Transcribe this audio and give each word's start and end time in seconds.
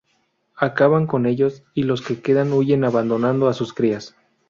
Acaban 0.57 1.05
con 1.05 1.27
ellos, 1.27 1.61
y 1.75 1.83
los 1.83 2.01
que 2.01 2.23
quedan 2.23 2.53
huyen 2.53 2.83
abandonando 2.85 3.47
a 3.49 3.53
sus 3.53 3.71
crías. 3.71 4.15